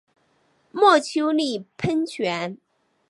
[0.71, 2.57] 墨丘利喷泉。